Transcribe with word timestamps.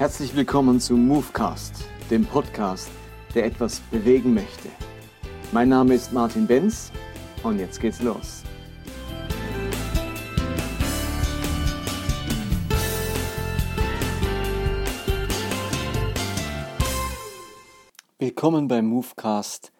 Herzlich 0.00 0.34
willkommen 0.34 0.80
zu 0.80 0.96
Movecast, 0.96 1.74
dem 2.10 2.24
Podcast, 2.24 2.88
der 3.34 3.44
etwas 3.44 3.80
bewegen 3.90 4.32
möchte. 4.32 4.70
Mein 5.52 5.68
Name 5.68 5.92
ist 5.92 6.10
Martin 6.10 6.46
Benz 6.46 6.90
und 7.42 7.58
jetzt 7.58 7.78
geht's 7.78 8.00
los. 8.00 8.42
Willkommen 18.18 18.68
beim 18.68 18.86
Movecast 18.86 19.70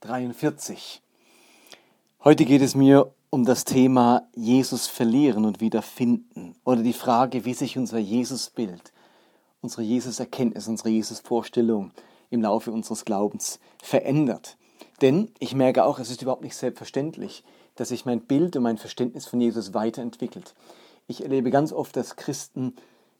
43. 0.00 1.00
Heute 2.22 2.44
geht 2.44 2.60
es 2.60 2.74
mir 2.74 3.14
um 3.30 3.46
das 3.46 3.64
Thema 3.64 4.28
Jesus 4.34 4.88
verlieren 4.88 5.46
und 5.46 5.62
wieder 5.62 5.80
finden 5.80 6.54
oder 6.64 6.82
die 6.82 6.92
Frage, 6.92 7.46
wie 7.46 7.54
sich 7.54 7.78
unser 7.78 7.98
Jesusbild, 7.98 8.92
unsere 9.64 9.82
Jesus-Erkenntnis, 9.82 10.68
unsere 10.68 10.90
Jesus-Vorstellung 10.90 11.90
im 12.30 12.42
Laufe 12.42 12.70
unseres 12.70 13.04
Glaubens 13.04 13.58
verändert. 13.82 14.58
Denn 15.00 15.30
ich 15.38 15.54
merke 15.54 15.84
auch, 15.84 15.98
es 15.98 16.10
ist 16.10 16.22
überhaupt 16.22 16.42
nicht 16.42 16.54
selbstverständlich, 16.54 17.42
dass 17.74 17.88
sich 17.88 18.04
mein 18.04 18.20
Bild 18.20 18.56
und 18.56 18.62
mein 18.62 18.76
Verständnis 18.76 19.26
von 19.26 19.40
Jesus 19.40 19.72
weiterentwickelt. 19.74 20.54
Ich 21.08 21.22
erlebe 21.22 21.50
ganz 21.50 21.72
oft, 21.72 21.96
dass 21.96 22.16
Christen 22.16 22.74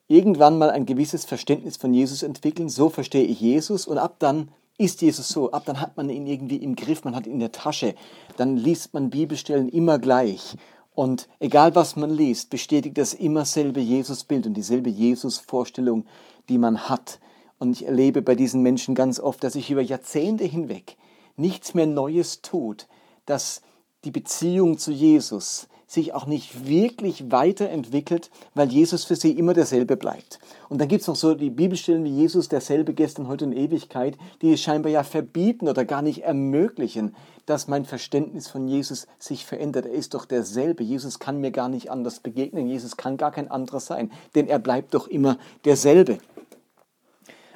irgendwann 0.06 0.58
mal 0.58 0.70
ein 0.70 0.84
gewisses 0.84 1.24
Verständnis 1.24 1.78
von 1.78 1.94
Jesus 1.94 2.22
entwickeln, 2.22 2.68
so 2.68 2.90
verstehe 2.90 3.24
ich 3.24 3.40
Jesus 3.40 3.86
und 3.86 3.96
ab 3.96 4.16
dann 4.18 4.50
ist 4.76 5.00
Jesus 5.00 5.28
so, 5.28 5.52
ab 5.52 5.62
dann 5.64 5.80
hat 5.80 5.96
man 5.96 6.10
ihn 6.10 6.26
irgendwie 6.26 6.56
im 6.56 6.76
Griff, 6.76 7.04
man 7.04 7.16
hat 7.16 7.26
ihn 7.26 7.34
in 7.34 7.40
der 7.40 7.52
Tasche, 7.52 7.94
dann 8.36 8.56
liest 8.56 8.92
man 8.92 9.08
Bibelstellen 9.08 9.68
immer 9.70 9.98
gleich 9.98 10.56
und 10.94 11.28
egal 11.40 11.74
was 11.74 11.96
man 11.96 12.10
liest, 12.10 12.50
bestätigt 12.50 12.96
das 12.98 13.14
immer 13.14 13.44
selbe 13.44 13.80
Jesusbild 13.80 14.46
und 14.46 14.54
dieselbe 14.54 14.90
Jesusvorstellung, 14.90 16.06
die 16.48 16.58
man 16.58 16.88
hat. 16.88 17.18
Und 17.58 17.72
ich 17.72 17.86
erlebe 17.86 18.22
bei 18.22 18.34
diesen 18.34 18.62
Menschen 18.62 18.94
ganz 18.94 19.18
oft, 19.18 19.42
dass 19.42 19.54
sich 19.54 19.70
über 19.70 19.82
Jahrzehnte 19.82 20.44
hinweg 20.44 20.96
nichts 21.36 21.74
mehr 21.74 21.86
Neues 21.86 22.42
tut, 22.42 22.86
dass 23.26 23.62
die 24.04 24.10
Beziehung 24.10 24.78
zu 24.78 24.92
Jesus 24.92 25.68
sich 25.86 26.12
auch 26.12 26.26
nicht 26.26 26.66
wirklich 26.66 27.30
weiterentwickelt, 27.30 28.30
weil 28.54 28.70
Jesus 28.70 29.04
für 29.04 29.16
sie 29.16 29.32
immer 29.32 29.54
derselbe 29.54 29.96
bleibt. 29.96 30.38
Und 30.68 30.80
dann 30.80 30.88
gibt 30.88 31.02
es 31.02 31.08
noch 31.08 31.16
so 31.16 31.34
die 31.34 31.50
Bibelstellen 31.50 32.04
wie 32.04 32.10
Jesus 32.10 32.48
derselbe 32.48 32.94
gestern, 32.94 33.28
heute 33.28 33.44
und 33.44 33.52
Ewigkeit, 33.52 34.18
die 34.42 34.52
es 34.52 34.60
scheinbar 34.60 34.90
ja 34.90 35.04
verbieten 35.04 35.68
oder 35.68 35.84
gar 35.84 36.02
nicht 36.02 36.22
ermöglichen, 36.22 37.14
dass 37.46 37.68
mein 37.68 37.84
Verständnis 37.84 38.48
von 38.48 38.66
Jesus 38.66 39.06
sich 39.18 39.44
verändert. 39.44 39.86
Er 39.86 39.92
ist 39.92 40.14
doch 40.14 40.24
derselbe. 40.24 40.82
Jesus 40.82 41.18
kann 41.18 41.40
mir 41.40 41.50
gar 41.50 41.68
nicht 41.68 41.90
anders 41.90 42.20
begegnen. 42.20 42.66
Jesus 42.66 42.96
kann 42.96 43.16
gar 43.16 43.30
kein 43.30 43.50
anderer 43.50 43.80
sein, 43.80 44.10
denn 44.34 44.48
er 44.48 44.58
bleibt 44.58 44.94
doch 44.94 45.06
immer 45.06 45.38
derselbe. 45.64 46.18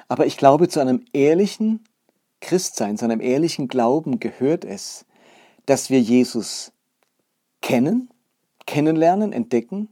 Aber 0.07 0.25
ich 0.25 0.37
glaube, 0.37 0.69
zu 0.69 0.79
einem 0.79 1.05
ehrlichen 1.13 1.83
Christsein, 2.41 2.97
zu 2.97 3.05
einem 3.05 3.19
ehrlichen 3.19 3.67
Glauben 3.67 4.19
gehört 4.19 4.63
es, 4.63 5.05
dass 5.69 5.91
wir 5.91 6.01
Jesus 6.01 6.71
kennen, 7.61 8.09
kennenlernen, 8.65 9.31
entdecken, 9.31 9.89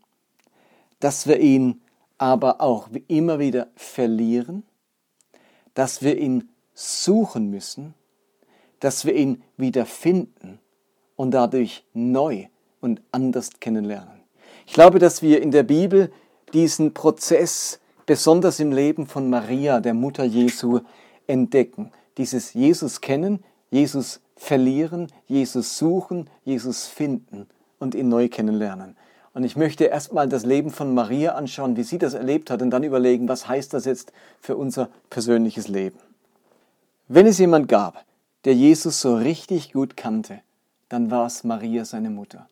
dass 0.99 1.27
wir 1.27 1.39
ihn 1.39 1.81
aber 2.17 2.61
auch 2.61 2.89
immer 3.07 3.37
wieder 3.37 3.67
verlieren, 3.75 4.63
dass 5.75 6.01
wir 6.01 6.17
ihn 6.17 6.49
suchen 6.73 7.51
müssen, 7.51 7.93
dass 8.79 9.05
wir 9.05 9.13
ihn 9.13 9.43
wieder 9.55 9.85
finden 9.85 10.57
und 11.15 11.29
dadurch 11.29 11.85
neu 11.93 12.47
und 12.81 13.03
anders 13.11 13.59
kennenlernen. 13.59 14.23
Ich 14.65 14.73
glaube, 14.73 14.97
dass 14.97 15.21
wir 15.21 15.43
in 15.43 15.51
der 15.51 15.61
Bibel 15.61 16.11
diesen 16.53 16.95
Prozess 16.95 17.79
besonders 18.07 18.59
im 18.59 18.71
Leben 18.71 19.05
von 19.05 19.29
Maria, 19.29 19.79
der 19.79 19.93
Mutter 19.93 20.23
Jesu, 20.23 20.79
entdecken. 21.27 21.91
Dieses 22.17 22.55
Jesus 22.55 22.99
kennen, 22.99 23.43
Jesus 23.69 24.21
verlieren, 24.37 25.07
Jesus 25.25 25.77
suchen, 25.77 26.29
Jesus 26.45 26.87
finden 26.87 27.47
und 27.79 27.95
ihn 27.95 28.07
neu 28.07 28.29
kennenlernen. 28.29 28.95
Und 29.33 29.43
ich 29.43 29.55
möchte 29.55 29.83
erstmal 29.83 30.27
das 30.27 30.45
Leben 30.45 30.71
von 30.71 30.93
Maria 30.93 31.35
anschauen, 31.35 31.77
wie 31.77 31.83
sie 31.83 31.97
das 31.97 32.13
erlebt 32.13 32.49
hat 32.49 32.61
und 32.61 32.71
dann 32.71 32.83
überlegen, 32.83 33.27
was 33.27 33.47
heißt 33.47 33.73
das 33.73 33.85
jetzt 33.85 34.11
für 34.39 34.55
unser 34.55 34.89
persönliches 35.09 35.67
Leben. 35.67 35.99
Wenn 37.07 37.27
es 37.27 37.37
jemand 37.37 37.67
gab, 37.67 38.03
der 38.45 38.55
Jesus 38.55 39.01
so 39.01 39.15
richtig 39.15 39.73
gut 39.73 39.95
kannte, 39.95 40.39
dann 40.89 41.11
war 41.11 41.27
es 41.27 41.43
Maria, 41.43 41.85
seine 41.85 42.09
Mutter. 42.09 42.49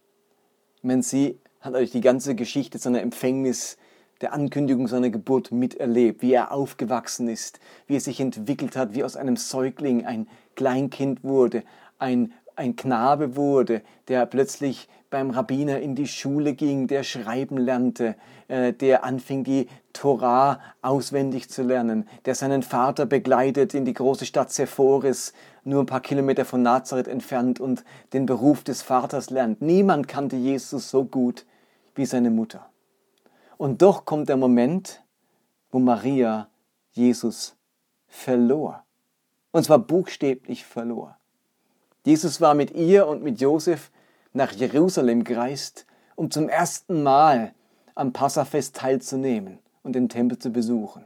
Ich 0.77 0.83
meine, 0.83 1.03
sie 1.03 1.39
hat 1.61 1.73
euch 1.73 1.91
die 1.91 2.01
ganze 2.01 2.35
Geschichte 2.35 2.77
seiner 2.77 3.01
Empfängnis, 3.01 3.77
der 4.21 4.33
Ankündigung 4.33 4.87
seiner 4.87 5.09
Geburt 5.09 5.51
miterlebt, 5.51 6.21
wie 6.21 6.33
er 6.33 6.51
aufgewachsen 6.51 7.27
ist, 7.27 7.59
wie 7.87 7.95
er 7.95 8.01
sich 8.01 8.19
entwickelt 8.19 8.75
hat, 8.75 8.93
wie 8.93 9.03
aus 9.03 9.17
einem 9.17 9.35
Säugling 9.35 10.05
ein 10.05 10.27
Kleinkind 10.55 11.23
wurde, 11.23 11.63
ein, 11.99 12.33
ein 12.55 12.75
Knabe 12.75 13.35
wurde, 13.35 13.81
der 14.07 14.25
plötzlich 14.25 14.87
beim 15.09 15.29
Rabbiner 15.29 15.79
in 15.79 15.95
die 15.95 16.07
Schule 16.07 16.53
ging, 16.53 16.87
der 16.87 17.03
schreiben 17.03 17.57
lernte, 17.57 18.15
äh, 18.47 18.73
der 18.73 19.03
anfing, 19.03 19.43
die 19.43 19.67
Torah 19.93 20.59
auswendig 20.81 21.49
zu 21.49 21.63
lernen, 21.63 22.07
der 22.25 22.35
seinen 22.35 22.63
Vater 22.63 23.05
begleitet 23.05 23.73
in 23.73 23.85
die 23.85 23.93
große 23.93 24.25
Stadt 24.25 24.51
Sephoris, 24.51 25.33
nur 25.63 25.83
ein 25.83 25.85
paar 25.85 26.01
Kilometer 26.01 26.45
von 26.45 26.61
Nazareth 26.61 27.07
entfernt 27.07 27.59
und 27.59 27.83
den 28.13 28.25
Beruf 28.25 28.63
des 28.63 28.81
Vaters 28.81 29.29
lernt. 29.29 29.61
Niemand 29.61 30.07
kannte 30.07 30.35
Jesus 30.35 30.89
so 30.89 31.05
gut 31.05 31.45
wie 31.95 32.05
seine 32.05 32.29
Mutter. 32.29 32.69
Und 33.57 33.81
doch 33.81 34.05
kommt 34.05 34.29
der 34.29 34.37
Moment, 34.37 35.03
wo 35.71 35.79
Maria 35.79 36.49
Jesus 36.91 37.55
verlor. 38.07 38.83
Und 39.51 39.63
zwar 39.63 39.79
buchstäblich 39.79 40.65
verlor. 40.65 41.17
Jesus 42.05 42.41
war 42.41 42.53
mit 42.53 42.71
ihr 42.71 43.07
und 43.07 43.23
mit 43.23 43.41
Josef 43.41 43.91
nach 44.33 44.51
Jerusalem 44.51 45.23
gereist, 45.23 45.85
um 46.15 46.29
zum 46.29 46.49
ersten 46.49 47.03
Mal 47.03 47.53
am 47.95 48.13
Passafest 48.13 48.75
teilzunehmen 48.75 49.59
und 49.83 49.93
den 49.93 50.09
Tempel 50.09 50.37
zu 50.37 50.51
besuchen. 50.51 51.05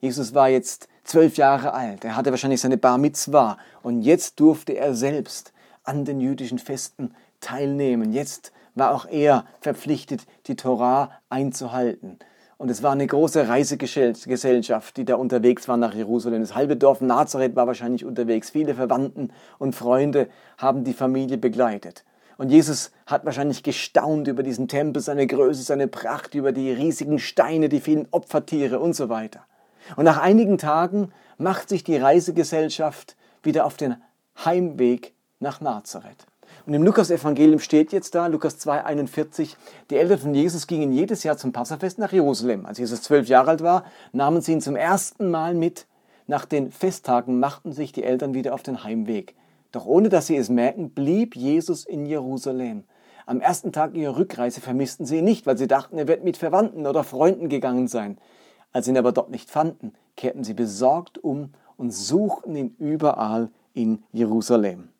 Jesus 0.00 0.34
war 0.34 0.48
jetzt 0.48 0.88
zwölf 1.04 1.36
Jahre 1.36 1.72
alt, 1.72 2.04
er 2.04 2.16
hatte 2.16 2.30
wahrscheinlich 2.30 2.60
seine 2.60 2.76
Bar 2.76 2.98
Mitzvah 2.98 3.58
und 3.82 4.02
jetzt 4.02 4.40
durfte 4.40 4.72
er 4.72 4.94
selbst 4.94 5.52
an 5.82 6.04
den 6.04 6.20
jüdischen 6.20 6.58
Festen 6.58 7.14
teilnehmen. 7.44 8.12
Jetzt 8.12 8.52
war 8.74 8.94
auch 8.94 9.06
er 9.06 9.44
verpflichtet, 9.60 10.26
die 10.46 10.56
Torah 10.56 11.10
einzuhalten. 11.28 12.18
Und 12.56 12.70
es 12.70 12.82
war 12.82 12.92
eine 12.92 13.06
große 13.06 13.48
Reisegesellschaft, 13.48 14.96
die 14.96 15.04
da 15.04 15.16
unterwegs 15.16 15.68
war 15.68 15.76
nach 15.76 15.94
Jerusalem. 15.94 16.40
Das 16.40 16.54
halbe 16.54 16.76
Dorf 16.76 17.00
Nazareth 17.00 17.56
war 17.56 17.66
wahrscheinlich 17.66 18.04
unterwegs. 18.04 18.50
Viele 18.50 18.74
Verwandten 18.74 19.30
und 19.58 19.74
Freunde 19.74 20.28
haben 20.56 20.84
die 20.84 20.94
Familie 20.94 21.36
begleitet. 21.36 22.04
Und 22.36 22.50
Jesus 22.50 22.90
hat 23.06 23.24
wahrscheinlich 23.24 23.62
gestaunt 23.62 24.28
über 24.28 24.42
diesen 24.42 24.66
Tempel, 24.66 25.02
seine 25.02 25.26
Größe, 25.26 25.62
seine 25.62 25.88
Pracht, 25.88 26.34
über 26.34 26.52
die 26.52 26.72
riesigen 26.72 27.18
Steine, 27.18 27.68
die 27.68 27.80
vielen 27.80 28.08
Opfertiere 28.10 28.80
und 28.80 28.94
so 28.94 29.08
weiter. 29.08 29.44
Und 29.96 30.04
nach 30.04 30.18
einigen 30.18 30.58
Tagen 30.58 31.12
macht 31.38 31.68
sich 31.68 31.84
die 31.84 31.96
Reisegesellschaft 31.96 33.16
wieder 33.42 33.66
auf 33.66 33.76
den 33.76 33.96
Heimweg 34.44 35.12
nach 35.38 35.60
Nazareth. 35.60 36.26
Und 36.66 36.72
im 36.72 36.82
Lukas-Evangelium 36.82 37.60
steht 37.60 37.92
jetzt 37.92 38.14
da, 38.14 38.26
Lukas 38.26 38.58
2,41, 38.66 39.56
die 39.90 39.96
Eltern 39.96 40.18
von 40.18 40.34
Jesus 40.34 40.66
gingen 40.66 40.92
jedes 40.92 41.22
Jahr 41.22 41.36
zum 41.36 41.52
Passafest 41.52 41.98
nach 41.98 42.10
Jerusalem. 42.10 42.64
Als 42.64 42.78
Jesus 42.78 43.02
zwölf 43.02 43.28
Jahre 43.28 43.50
alt 43.50 43.62
war, 43.62 43.84
nahmen 44.12 44.40
sie 44.40 44.52
ihn 44.52 44.62
zum 44.62 44.74
ersten 44.74 45.30
Mal 45.30 45.52
mit. 45.54 45.86
Nach 46.26 46.46
den 46.46 46.72
Festtagen 46.72 47.38
machten 47.38 47.72
sich 47.72 47.92
die 47.92 48.02
Eltern 48.02 48.32
wieder 48.32 48.54
auf 48.54 48.62
den 48.62 48.82
Heimweg. 48.82 49.34
Doch 49.72 49.84
ohne 49.84 50.08
dass 50.08 50.26
sie 50.26 50.36
es 50.38 50.48
merken, 50.48 50.88
blieb 50.88 51.36
Jesus 51.36 51.84
in 51.84 52.06
Jerusalem. 52.06 52.84
Am 53.26 53.42
ersten 53.42 53.70
Tag 53.70 53.94
ihrer 53.94 54.16
Rückreise 54.16 54.62
vermissten 54.62 55.04
sie 55.04 55.18
ihn 55.18 55.24
nicht, 55.24 55.44
weil 55.44 55.58
sie 55.58 55.66
dachten, 55.66 55.98
er 55.98 56.08
wird 56.08 56.24
mit 56.24 56.38
Verwandten 56.38 56.86
oder 56.86 57.04
Freunden 57.04 57.50
gegangen 57.50 57.88
sein. 57.88 58.16
Als 58.72 58.86
sie 58.86 58.92
ihn 58.92 58.98
aber 58.98 59.12
dort 59.12 59.30
nicht 59.30 59.50
fanden, 59.50 59.92
kehrten 60.16 60.44
sie 60.44 60.54
besorgt 60.54 61.18
um 61.18 61.52
und 61.76 61.90
suchten 61.90 62.56
ihn 62.56 62.74
überall 62.78 63.50
in 63.74 64.02
Jerusalem. 64.12 64.93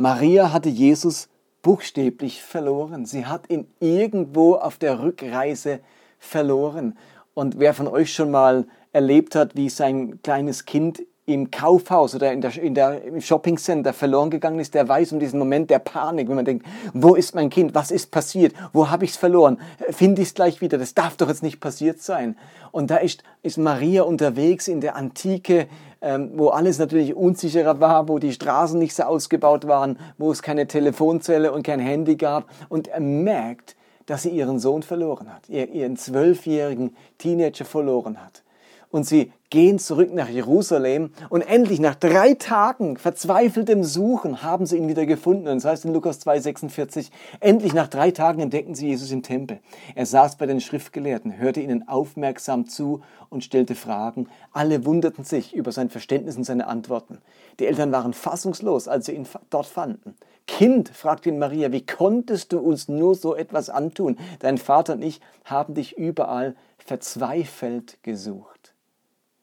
Maria 0.00 0.50
hatte 0.50 0.70
Jesus 0.70 1.28
buchstäblich 1.60 2.42
verloren. 2.42 3.04
Sie 3.04 3.26
hat 3.26 3.50
ihn 3.50 3.66
irgendwo 3.80 4.54
auf 4.54 4.78
der 4.78 5.02
Rückreise 5.02 5.80
verloren. 6.18 6.96
Und 7.34 7.58
wer 7.58 7.74
von 7.74 7.86
euch 7.86 8.14
schon 8.14 8.30
mal 8.30 8.64
erlebt 8.94 9.34
hat, 9.34 9.56
wie 9.56 9.68
sein 9.68 10.22
kleines 10.22 10.64
Kind 10.64 11.02
im 11.26 11.50
Kaufhaus 11.50 12.14
oder 12.14 12.32
in 12.32 12.40
der, 12.40 12.56
in 12.56 12.74
der, 12.74 13.04
im 13.04 13.20
Shoppingcenter 13.20 13.92
verloren 13.92 14.30
gegangen 14.30 14.58
ist, 14.58 14.72
der 14.72 14.88
weiß 14.88 15.12
um 15.12 15.20
diesen 15.20 15.38
Moment 15.38 15.68
der 15.68 15.80
Panik, 15.80 16.30
wenn 16.30 16.36
man 16.36 16.46
denkt, 16.46 16.64
wo 16.94 17.14
ist 17.14 17.34
mein 17.34 17.50
Kind, 17.50 17.74
was 17.74 17.90
ist 17.90 18.10
passiert, 18.10 18.54
wo 18.72 18.88
habe 18.88 19.04
ich 19.04 19.10
es 19.10 19.16
verloren, 19.18 19.60
finde 19.90 20.22
ich 20.22 20.28
es 20.28 20.34
gleich 20.34 20.62
wieder, 20.62 20.78
das 20.78 20.94
darf 20.94 21.18
doch 21.18 21.28
jetzt 21.28 21.42
nicht 21.42 21.60
passiert 21.60 22.00
sein. 22.00 22.38
Und 22.72 22.90
da 22.90 22.96
ist, 22.96 23.22
ist 23.42 23.58
Maria 23.58 24.04
unterwegs 24.04 24.66
in 24.66 24.80
der 24.80 24.96
Antike, 24.96 25.68
ähm, 26.02 26.32
wo 26.34 26.48
alles 26.48 26.78
natürlich 26.78 27.14
unsicherer 27.14 27.80
war, 27.80 28.08
wo 28.08 28.18
die 28.18 28.32
Straßen 28.32 28.78
nicht 28.78 28.94
so 28.94 29.02
ausgebaut 29.04 29.66
waren, 29.66 29.98
wo 30.18 30.30
es 30.30 30.42
keine 30.42 30.66
Telefonzelle 30.66 31.52
und 31.52 31.62
kein 31.62 31.80
Handy 31.80 32.16
gab. 32.16 32.48
Und 32.68 32.88
er 32.88 33.00
merkt, 33.00 33.76
dass 34.06 34.22
sie 34.22 34.30
ihren 34.30 34.58
Sohn 34.58 34.82
verloren 34.82 35.32
hat, 35.32 35.48
ihren 35.48 35.96
zwölfjährigen 35.96 36.96
Teenager 37.18 37.64
verloren 37.64 38.20
hat. 38.20 38.42
Und 38.90 39.06
sie 39.06 39.32
gehen 39.50 39.78
zurück 39.78 40.12
nach 40.12 40.28
Jerusalem 40.28 41.10
und 41.28 41.42
endlich 41.42 41.78
nach 41.78 41.94
drei 41.94 42.34
Tagen 42.34 42.96
verzweifeltem 42.96 43.84
Suchen 43.84 44.42
haben 44.42 44.66
sie 44.66 44.78
ihn 44.78 44.88
wieder 44.88 45.06
gefunden. 45.06 45.46
Und 45.46 45.56
das 45.56 45.64
heißt 45.64 45.84
in 45.84 45.92
Lukas 45.92 46.26
2,46, 46.26 47.10
endlich 47.38 47.72
nach 47.72 47.86
drei 47.86 48.10
Tagen 48.10 48.40
entdeckten 48.40 48.74
sie 48.74 48.88
Jesus 48.88 49.12
im 49.12 49.22
Tempel. 49.22 49.60
Er 49.94 50.06
saß 50.06 50.36
bei 50.36 50.46
den 50.46 50.60
Schriftgelehrten, 50.60 51.38
hörte 51.38 51.60
ihnen 51.60 51.86
aufmerksam 51.86 52.66
zu 52.66 53.02
und 53.28 53.44
stellte 53.44 53.76
Fragen. 53.76 54.28
Alle 54.52 54.84
wunderten 54.84 55.22
sich 55.22 55.54
über 55.54 55.70
sein 55.70 55.88
Verständnis 55.88 56.36
und 56.36 56.44
seine 56.44 56.66
Antworten. 56.66 57.18
Die 57.60 57.66
Eltern 57.66 57.92
waren 57.92 58.12
fassungslos, 58.12 58.88
als 58.88 59.06
sie 59.06 59.12
ihn 59.12 59.26
dort 59.50 59.66
fanden. 59.66 60.16
Kind, 60.48 60.88
fragte 60.88 61.28
ihn 61.28 61.38
Maria, 61.38 61.70
wie 61.70 61.86
konntest 61.86 62.52
du 62.52 62.58
uns 62.58 62.88
nur 62.88 63.14
so 63.14 63.36
etwas 63.36 63.70
antun? 63.70 64.18
Dein 64.40 64.58
Vater 64.58 64.94
und 64.94 65.02
ich 65.02 65.20
haben 65.44 65.74
dich 65.74 65.96
überall 65.96 66.56
verzweifelt 66.78 67.98
gesucht. 68.02 68.59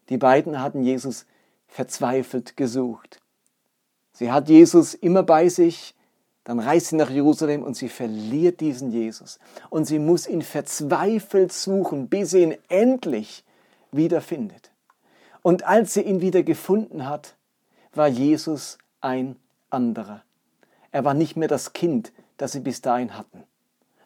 Die 0.09 0.17
beiden 0.17 0.61
hatten 0.61 0.83
Jesus 0.83 1.25
verzweifelt 1.67 2.57
gesucht. 2.57 3.19
Sie 4.13 4.31
hat 4.31 4.49
Jesus 4.49 4.93
immer 4.93 5.23
bei 5.23 5.49
sich, 5.49 5.93
dann 6.43 6.59
reist 6.59 6.87
sie 6.87 6.95
nach 6.95 7.09
Jerusalem 7.09 7.63
und 7.63 7.75
sie 7.75 7.89
verliert 7.89 8.61
diesen 8.61 8.91
Jesus. 8.91 9.37
Und 9.69 9.85
sie 9.85 9.99
muss 9.99 10.27
ihn 10.27 10.41
verzweifelt 10.41 11.51
suchen, 11.51 12.07
bis 12.07 12.31
sie 12.31 12.43
ihn 12.43 12.57
endlich 12.69 13.43
wiederfindet. 13.91 14.71
Und 15.41 15.63
als 15.63 15.93
sie 15.93 16.01
ihn 16.01 16.21
wieder 16.21 16.43
gefunden 16.43 17.07
hat, 17.07 17.35
war 17.93 18.07
Jesus 18.07 18.77
ein 19.01 19.35
anderer. 19.69 20.23
Er 20.91 21.03
war 21.03 21.13
nicht 21.13 21.35
mehr 21.35 21.47
das 21.47 21.73
Kind, 21.73 22.13
das 22.37 22.53
sie 22.53 22.61
bis 22.61 22.81
dahin 22.81 23.17
hatten. 23.17 23.43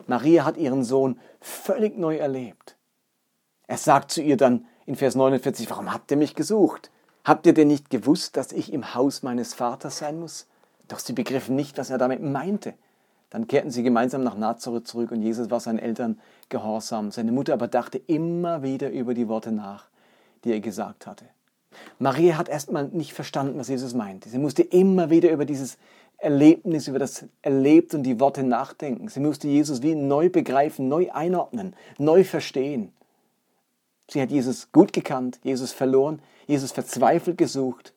Maria 0.07 0.43
hat 0.43 0.57
ihren 0.57 0.83
Sohn 0.83 1.19
völlig 1.39 1.97
neu 1.97 2.17
erlebt. 2.17 2.75
Er 3.67 3.77
sagt 3.77 4.11
zu 4.11 4.21
ihr 4.21 4.35
dann 4.35 4.65
in 4.85 4.95
Vers 4.95 5.15
49, 5.15 5.69
warum 5.69 5.93
habt 5.93 6.11
ihr 6.11 6.17
mich 6.17 6.35
gesucht? 6.35 6.91
Habt 7.23 7.45
ihr 7.45 7.53
denn 7.53 7.67
nicht 7.67 7.89
gewusst, 7.89 8.35
dass 8.35 8.51
ich 8.51 8.73
im 8.73 8.95
Haus 8.95 9.21
meines 9.23 9.53
Vaters 9.53 9.99
sein 9.99 10.19
muss? 10.19 10.47
Doch 10.87 10.99
sie 10.99 11.13
begriffen 11.13 11.55
nicht, 11.55 11.77
was 11.77 11.89
er 11.89 11.97
damit 11.97 12.21
meinte. 12.21 12.73
Dann 13.29 13.47
kehrten 13.47 13.71
sie 13.71 13.83
gemeinsam 13.83 14.23
nach 14.23 14.35
Nazareth 14.35 14.87
zurück 14.87 15.11
und 15.11 15.21
Jesus 15.21 15.49
war 15.49 15.59
seinen 15.59 15.79
Eltern 15.79 16.19
gehorsam. 16.49 17.11
Seine 17.11 17.31
Mutter 17.31 17.53
aber 17.53 17.67
dachte 17.67 17.97
immer 17.97 18.61
wieder 18.61 18.89
über 18.89 19.13
die 19.13 19.27
Worte 19.27 19.51
nach, 19.51 19.85
die 20.43 20.51
er 20.51 20.59
gesagt 20.59 21.07
hatte. 21.07 21.25
Maria 21.99 22.37
hat 22.37 22.49
erstmal 22.49 22.89
nicht 22.89 23.13
verstanden, 23.13 23.57
was 23.57 23.69
Jesus 23.69 23.93
meinte. 23.93 24.27
Sie 24.27 24.37
musste 24.37 24.63
immer 24.63 25.09
wieder 25.09 25.31
über 25.31 25.45
dieses 25.45 25.77
Erlebnis, 26.17 26.87
über 26.87 26.99
das 26.99 27.25
Erlebt 27.41 27.93
und 27.93 28.03
die 28.03 28.19
Worte 28.19 28.43
nachdenken. 28.43 29.07
Sie 29.07 29.21
musste 29.21 29.47
Jesus 29.47 29.81
wie 29.81 29.95
neu 29.95 30.29
begreifen, 30.29 30.89
neu 30.89 31.09
einordnen, 31.11 31.75
neu 31.97 32.23
verstehen. 32.25 32.91
Sie 34.11 34.21
hat 34.21 34.29
Jesus 34.29 34.73
gut 34.73 34.91
gekannt, 34.91 35.39
Jesus 35.41 35.71
verloren, 35.71 36.21
Jesus 36.45 36.73
verzweifelt 36.73 37.37
gesucht 37.37 37.93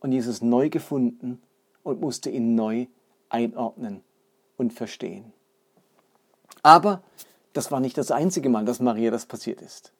und 0.00 0.10
Jesus 0.10 0.42
neu 0.42 0.68
gefunden 0.68 1.40
und 1.84 2.00
musste 2.00 2.28
ihn 2.28 2.56
neu 2.56 2.86
einordnen 3.28 4.02
und 4.56 4.72
verstehen. 4.72 5.32
Aber 6.64 7.04
das 7.52 7.70
war 7.70 7.78
nicht 7.78 7.96
das 7.96 8.10
einzige 8.10 8.48
Mal, 8.48 8.64
dass 8.64 8.80
Maria 8.80 9.12
das 9.12 9.26
passiert 9.26 9.62
ist. 9.62 9.92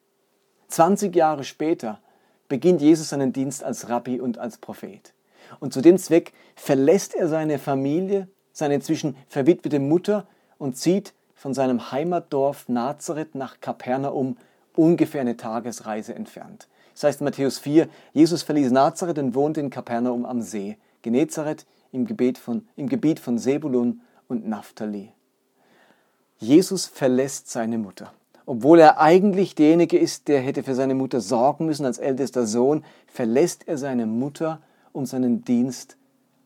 20 0.69 1.15
Jahre 1.15 1.45
später 1.45 2.01
beginnt 2.49 2.83
Jesus 2.83 3.11
seinen 3.11 3.33
Dienst 3.33 3.63
als 3.63 3.89
Rabbi 3.89 4.21
und 4.21 4.39
als 4.39 4.59
Prophet. 4.59 5.15
Und 5.61 5.73
zu 5.73 5.81
dem 5.81 5.99
Zweck 5.99 6.33
verlässt 6.57 7.15
er 7.15 7.29
seine 7.29 7.61
Familie, 7.61 8.27
seine 8.53 8.75
inzwischen 8.75 9.17
verwitwete 9.29 9.79
Mutter 9.79 10.27
und 10.59 10.77
zieht 10.77 11.15
von 11.37 11.55
seinem 11.55 11.93
Heimatdorf 11.93 12.69
Nazareth 12.69 13.37
nach 13.37 13.61
Kapernaum, 13.61 14.37
ungefähr 14.79 15.21
eine 15.21 15.37
Tagesreise 15.37 16.15
entfernt. 16.15 16.69
Das 16.95 17.05
heißt 17.05 17.21
in 17.21 17.25
Matthäus 17.25 17.59
4, 17.59 17.89
Jesus 18.13 18.43
verließ 18.43 18.71
Nazareth 18.71 19.19
und 19.19 19.35
wohnte 19.35 19.61
in 19.61 19.71
Kapernaum 19.71 20.25
am 20.25 20.41
See, 20.41 20.79
Genezareth 21.03 21.67
im 21.93 22.07
Gebiet 22.07 22.39
von, 22.39 22.67
im 22.77 22.89
Gebiet 22.89 23.21
von 23.21 23.39
Sebulun 23.39 24.01
und 24.29 24.49
Naphtali. 24.49 25.13
Jesus 26.39 26.87
verlässt 26.87 27.51
seine 27.51 27.79
Mutter. 27.79 28.13
Obwohl 28.47 28.79
er 28.79 29.01
eigentlich 29.01 29.55
derjenige 29.55 29.99
ist, 29.99 30.29
der 30.29 30.41
hätte 30.41 30.63
für 30.63 30.75
seine 30.75 30.95
Mutter 30.95 31.21
sorgen 31.21 31.67
müssen 31.67 31.85
als 31.85 31.99
ältester 31.99 32.47
Sohn, 32.47 32.85
verlässt 33.07 33.67
er 33.69 33.77
seine 33.77 34.07
Mutter, 34.07 34.61
um 34.93 35.05
seinen 35.05 35.45
Dienst 35.45 35.97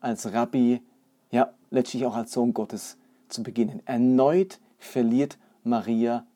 als 0.01 0.33
Rabbi, 0.33 0.83
ja 1.31 1.53
letztlich 1.71 2.05
auch 2.07 2.17
als 2.17 2.33
Sohn 2.33 2.55
Gottes 2.55 2.97
zu 3.29 3.43
beginnen. 3.43 3.83
Erneut 3.85 4.59
verliert 4.79 5.39
Maria 5.65 6.27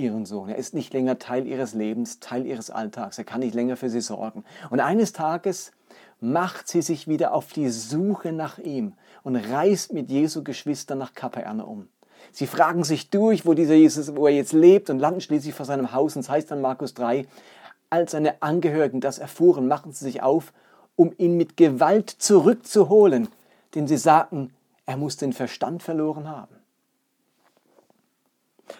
ihren 0.00 0.26
Sohn. 0.26 0.48
Er 0.48 0.56
ist 0.56 0.74
nicht 0.74 0.92
länger 0.92 1.18
Teil 1.18 1.46
ihres 1.46 1.74
Lebens, 1.74 2.20
Teil 2.20 2.46
ihres 2.46 2.70
Alltags. 2.70 3.18
Er 3.18 3.24
kann 3.24 3.40
nicht 3.40 3.54
länger 3.54 3.76
für 3.76 3.90
sie 3.90 4.00
sorgen. 4.00 4.44
Und 4.70 4.80
eines 4.80 5.12
Tages 5.12 5.72
macht 6.20 6.68
sie 6.68 6.82
sich 6.82 7.08
wieder 7.08 7.34
auf 7.34 7.52
die 7.52 7.68
Suche 7.68 8.32
nach 8.32 8.58
ihm 8.58 8.94
und 9.22 9.36
reist 9.36 9.92
mit 9.92 10.10
Jesu 10.10 10.42
Geschwistern 10.42 10.98
nach 10.98 11.14
Kapernaum. 11.14 11.88
Sie 12.32 12.46
fragen 12.46 12.84
sich 12.84 13.10
durch, 13.10 13.46
wo 13.46 13.54
dieser 13.54 13.74
Jesus, 13.74 14.14
wo 14.14 14.26
er 14.26 14.34
jetzt 14.34 14.52
lebt 14.52 14.90
und 14.90 14.98
landen 14.98 15.20
schließlich 15.20 15.54
vor 15.54 15.66
seinem 15.66 15.92
Haus. 15.92 16.16
Und 16.16 16.20
es 16.20 16.28
heißt 16.28 16.50
dann 16.50 16.60
Markus 16.60 16.94
3, 16.94 17.26
als 17.88 18.12
seine 18.12 18.40
Angehörigen 18.42 19.00
das 19.00 19.18
erfuhren, 19.18 19.66
machten 19.66 19.92
sie 19.92 20.04
sich 20.04 20.22
auf, 20.22 20.52
um 20.96 21.12
ihn 21.16 21.36
mit 21.36 21.56
Gewalt 21.56 22.10
zurückzuholen, 22.10 23.28
denn 23.74 23.86
sie 23.88 23.96
sagten, 23.96 24.52
er 24.86 24.96
muss 24.96 25.16
den 25.16 25.32
Verstand 25.32 25.82
verloren 25.82 26.28
haben. 26.28 26.59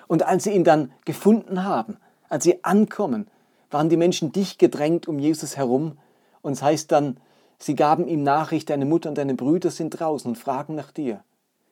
Und 0.06 0.26
als 0.26 0.44
sie 0.44 0.50
ihn 0.50 0.64
dann 0.64 0.92
gefunden 1.04 1.64
haben, 1.64 1.96
als 2.28 2.44
sie 2.44 2.64
ankommen, 2.64 3.28
waren 3.70 3.88
die 3.88 3.96
Menschen 3.96 4.32
dicht 4.32 4.58
gedrängt 4.58 5.08
um 5.08 5.18
Jesus 5.18 5.56
herum. 5.56 5.98
Und 6.42 6.52
es 6.52 6.62
heißt 6.62 6.90
dann, 6.92 7.18
sie 7.58 7.74
gaben 7.74 8.08
ihm 8.08 8.22
Nachricht, 8.22 8.70
deine 8.70 8.84
Mutter 8.84 9.08
und 9.08 9.18
deine 9.18 9.34
Brüder 9.34 9.70
sind 9.70 9.90
draußen 9.90 10.28
und 10.28 10.36
fragen 10.36 10.74
nach 10.74 10.92
dir. 10.92 11.22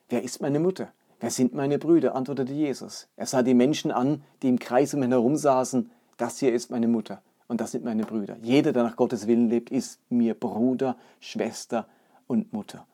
Wer 0.08 0.22
ist 0.22 0.40
meine 0.40 0.60
Mutter? 0.60 0.88
Wer 1.20 1.30
sind 1.30 1.54
meine 1.54 1.78
Brüder? 1.78 2.14
antwortete 2.14 2.52
Jesus. 2.52 3.08
Er 3.16 3.26
sah 3.26 3.42
die 3.42 3.54
Menschen 3.54 3.90
an, 3.90 4.22
die 4.42 4.48
im 4.48 4.58
Kreis 4.58 4.94
um 4.94 5.02
ihn 5.02 5.10
herum 5.10 5.36
saßen. 5.36 5.90
Das 6.16 6.38
hier 6.38 6.52
ist 6.52 6.70
meine 6.70 6.88
Mutter 6.88 7.22
und 7.48 7.60
das 7.60 7.72
sind 7.72 7.84
meine 7.84 8.04
Brüder. 8.04 8.36
Jeder, 8.42 8.72
der 8.72 8.84
nach 8.84 8.96
Gottes 8.96 9.26
Willen 9.26 9.48
lebt, 9.48 9.70
ist 9.70 9.98
mir 10.10 10.34
Bruder, 10.34 10.96
Schwester 11.18 11.88
und 12.26 12.52
Mutter. 12.52 12.86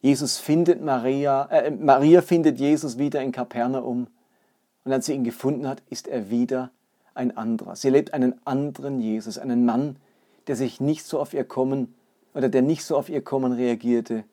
Jesus 0.00 0.38
findet 0.38 0.82
Maria, 0.82 1.44
äh, 1.50 1.70
Maria 1.70 2.22
findet 2.22 2.58
Jesus 2.58 2.98
wieder 2.98 3.20
in 3.20 3.32
Kapernaum 3.32 4.08
und 4.84 4.92
als 4.92 5.06
sie 5.06 5.14
ihn 5.14 5.24
gefunden 5.24 5.66
hat, 5.66 5.82
ist 5.90 6.08
er 6.08 6.30
wieder 6.30 6.70
ein 7.14 7.36
anderer. 7.36 7.76
Sie 7.76 7.90
lebt 7.90 8.14
einen 8.14 8.34
anderen 8.46 9.00
Jesus, 9.00 9.38
einen 9.38 9.64
Mann, 9.64 9.96
der 10.46 10.56
sich 10.56 10.80
nicht 10.80 11.04
so 11.04 11.20
auf 11.20 11.34
ihr 11.34 11.44
Kommen 11.44 11.94
oder 12.34 12.48
der 12.48 12.62
nicht 12.62 12.84
so 12.84 12.96
auf 12.96 13.08
ihr 13.08 13.22
Kommen 13.22 13.52
reagierte, 13.52 14.24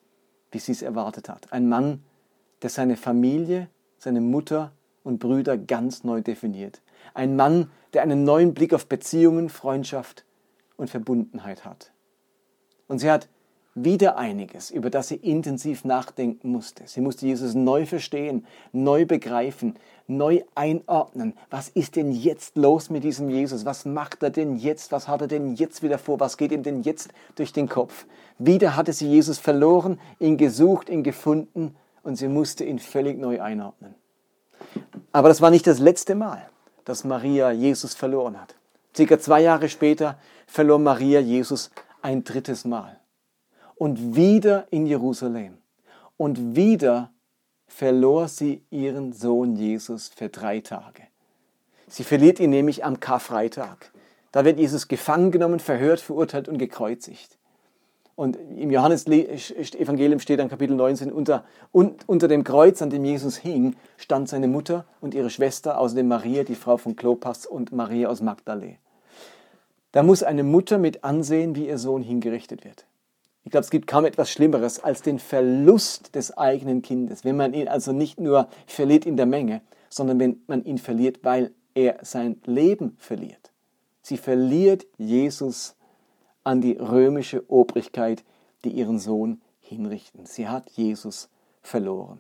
wie 0.52 0.60
sie 0.60 0.72
es 0.72 0.82
erwartet 0.82 1.30
hat. 1.30 1.52
Ein 1.52 1.68
Mann, 1.68 2.04
der 2.62 2.70
seine 2.70 2.96
Familie, 2.96 3.70
seine 3.98 4.22
Mutter 4.22 4.72
und 5.04 5.20
Brüder 5.20 5.58
ganz 5.58 6.04
neu 6.04 6.22
definiert. 6.22 6.82
Ein 7.14 7.36
Mann, 7.36 7.70
der 7.94 8.04
einen 8.04 8.24
neuen 8.24 8.54
Blick 8.54 8.74
auf 8.74 8.88
Beziehungen, 8.88 9.50
Freundschaft 9.50 10.26
und 10.76 10.90
Verbundenheit 10.90 11.66
hat. 11.66 11.92
Und 12.88 13.00
sie 13.00 13.12
hat 13.12 13.28
wieder 13.84 14.18
einiges, 14.18 14.72
über 14.72 14.90
das 14.90 15.10
sie 15.10 15.16
intensiv 15.16 15.86
nachdenken 15.86 16.52
musste. 16.52 16.84
Sie 16.86 17.02
musste 17.02 17.26
Jesus 17.26 17.54
neu 17.54 17.86
verstehen, 17.86 18.46
neu 18.72 19.06
begreifen, 19.06 19.76
neu 20.08 20.42
einordnen. 20.56 21.34
Was 21.50 21.70
ist 21.70 21.96
denn 21.96 22.12
jetzt 22.12 22.58
los 22.58 22.90
mit 22.90 23.04
diesem 23.04 23.30
Jesus? 23.30 23.66
Was 23.66 23.86
macht 23.86 24.24
er 24.24 24.30
denn 24.30 24.58
jetzt? 24.58 24.92
Was 24.92 25.08
hat 25.08 25.22
er 25.22 25.28
denn 25.28 25.56
jetzt 25.56 25.84
wieder 25.84 25.98
vor? 25.98 26.20
Was 26.20 26.38
geht 26.38 26.52
ihm 26.52 26.64
denn 26.64 26.82
jetzt 26.82 27.10
durch 27.36 27.54
den 27.54 27.70
Kopf? 27.70 28.06
Wieder 28.40 28.76
hatte 28.76 28.94
sie 28.94 29.08
Jesus 29.08 29.38
verloren, 29.38 30.00
ihn 30.20 30.38
gesucht, 30.38 30.90
ihn 30.90 31.04
gefunden 31.04 31.76
und 32.04 32.16
sie 32.16 32.28
musste 32.28 32.64
ihn 32.64 32.80
völlig 32.80 33.20
neu 33.20 33.42
einordnen. 33.42 33.96
Aber 35.12 35.30
das 35.30 35.42
war 35.42 35.52
nicht 35.52 35.68
das 35.68 35.80
letzte 35.80 36.16
Mal, 36.16 36.50
dass 36.86 37.04
Maria 37.04 37.52
Jesus 37.52 37.94
verloren 37.94 38.40
hat. 38.40 38.56
Circa 38.96 39.20
zwei 39.20 39.42
Jahre 39.42 39.70
später 39.70 40.18
verlor 40.48 40.80
Maria 40.80 41.20
Jesus 41.20 41.70
ein 42.02 42.24
drittes 42.24 42.66
Mal. 42.66 42.97
Und 43.78 44.16
wieder 44.16 44.68
in 44.72 44.86
Jerusalem. 44.86 45.58
Und 46.18 46.56
wieder 46.56 47.12
verlor 47.68 48.28
sie 48.28 48.64
ihren 48.72 49.14
Sohn 49.14 49.56
Jesus 49.56 50.10
für 50.10 50.30
drei 50.30 50.62
Tage. 50.62 51.04
Sie 51.88 52.04
verliert 52.04 52.40
ihn 52.40 52.50
nämlich 52.50 52.84
am 52.84 53.00
Karfreitag. 53.00 53.92
Da 54.32 54.46
wird 54.46 54.60
Jesus 54.60 54.88
gefangen 54.88 55.32
genommen, 55.32 55.60
verhört, 55.60 56.00
verurteilt 56.00 56.48
und 56.50 56.58
gekreuzigt. 56.58 57.38
Und 58.16 58.36
im 58.36 58.72
Johannesevangelium 58.72 60.20
steht 60.20 60.40
dann 60.40 60.50
Kapitel 60.50 60.76
19, 60.76 61.12
unter, 61.12 61.44
unter 61.72 62.28
dem 62.28 62.44
Kreuz, 62.44 62.82
an 62.82 62.90
dem 62.90 63.06
Jesus 63.06 63.38
hing, 63.38 63.76
stand 63.96 64.28
seine 64.28 64.48
Mutter 64.48 64.86
und 65.02 65.14
ihre 65.14 65.30
Schwester, 65.30 65.78
außerdem 65.78 66.08
Maria, 66.08 66.44
die 66.44 66.56
Frau 66.56 66.78
von 66.78 66.96
Klopas 66.96 67.46
und 67.46 67.72
Maria 67.72 68.10
aus 68.10 68.22
Magdalä. 68.22 68.80
Da 69.92 70.02
muss 70.02 70.24
eine 70.24 70.44
Mutter 70.44 70.80
mit 70.80 71.04
ansehen, 71.04 71.56
wie 71.56 71.68
ihr 71.68 71.78
Sohn 71.78 72.02
hingerichtet 72.02 72.66
wird. 72.66 72.88
Ich 73.48 73.52
glaube, 73.52 73.64
es 73.64 73.70
gibt 73.70 73.88
kaum 73.88 74.04
etwas 74.04 74.30
Schlimmeres 74.30 74.84
als 74.84 75.04
den 75.04 75.20
Verlust 75.20 76.16
des 76.16 76.38
eigenen 76.38 76.82
Kindes, 76.82 77.24
wenn 77.24 77.38
man 77.38 77.54
ihn 77.54 77.70
also 77.70 77.94
nicht 77.94 78.20
nur 78.20 78.50
verliert 78.66 79.06
in 79.06 79.16
der 79.16 79.26
Menge, 79.26 79.62
sondern 79.88 80.20
wenn 80.20 80.42
man 80.48 80.66
ihn 80.66 80.78
verliert, 80.78 81.20
weil 81.24 81.54
er 81.74 82.00
sein 82.02 82.42
Leben 82.44 82.98
verliert. 83.00 83.54
Sie 84.02 84.18
verliert 84.18 84.86
Jesus 84.98 85.78
an 86.44 86.60
die 86.60 86.74
römische 86.74 87.50
Obrigkeit, 87.50 88.26
die 88.66 88.72
ihren 88.72 89.00
Sohn 89.00 89.40
hinrichten. 89.62 90.26
Sie 90.26 90.50
hat 90.50 90.70
Jesus 90.72 91.30
verloren. 91.62 92.20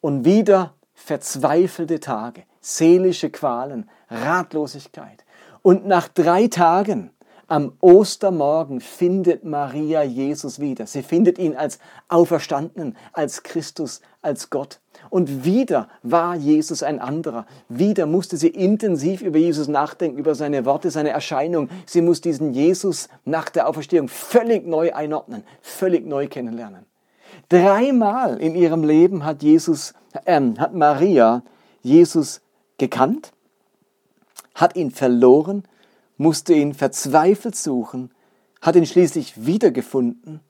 Und 0.00 0.24
wieder 0.24 0.74
verzweifelte 0.94 1.98
Tage, 1.98 2.44
seelische 2.60 3.30
Qualen, 3.30 3.90
Ratlosigkeit. 4.08 5.24
Und 5.62 5.88
nach 5.88 6.06
drei 6.06 6.46
Tagen 6.46 7.10
am 7.48 7.72
Ostermorgen 7.80 8.80
findet 8.80 9.44
Maria 9.44 10.02
Jesus 10.02 10.58
wieder. 10.58 10.86
Sie 10.86 11.02
findet 11.02 11.38
ihn 11.38 11.54
als 11.54 11.78
Auferstandenen, 12.08 12.96
als 13.12 13.42
Christus, 13.42 14.00
als 14.20 14.50
Gott. 14.50 14.80
Und 15.10 15.44
wieder 15.44 15.88
war 16.02 16.34
Jesus 16.34 16.82
ein 16.82 16.98
anderer. 16.98 17.46
Wieder 17.68 18.06
musste 18.06 18.36
sie 18.36 18.48
intensiv 18.48 19.22
über 19.22 19.38
Jesus 19.38 19.68
nachdenken, 19.68 20.18
über 20.18 20.34
seine 20.34 20.64
Worte, 20.64 20.90
seine 20.90 21.10
Erscheinung. 21.10 21.68
Sie 21.84 22.00
muss 22.00 22.20
diesen 22.20 22.52
Jesus 22.52 23.08
nach 23.24 23.48
der 23.48 23.68
Auferstehung 23.68 24.08
völlig 24.08 24.66
neu 24.66 24.92
einordnen, 24.92 25.44
völlig 25.60 26.06
neu 26.06 26.26
kennenlernen. 26.26 26.86
Dreimal 27.48 28.38
in 28.38 28.56
ihrem 28.56 28.82
Leben 28.82 29.24
hat 29.24 29.42
Jesus, 29.42 29.94
äh, 30.24 30.40
hat 30.58 30.74
Maria 30.74 31.42
Jesus 31.82 32.40
gekannt, 32.78 33.32
hat 34.54 34.74
ihn 34.74 34.90
verloren 34.90 35.62
musste 36.16 36.54
ihn 36.54 36.74
verzweifelt 36.74 37.56
suchen, 37.56 38.10
hat 38.60 38.76
ihn 38.76 38.86
schließlich 38.86 39.46
wiedergefunden 39.46 40.40